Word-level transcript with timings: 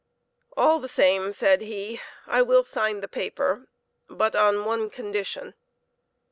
"All 0.57 0.79
the 0.79 0.87
same," 0.89 1.31
said 1.31 1.61
he," 1.61 2.01
I 2.25 2.41
will 2.41 2.63
sign 2.63 3.01
the 3.01 3.07
paper, 3.07 3.67
but 4.09 4.35
on 4.35 4.65
one 4.65 4.89
condition." 4.89 5.53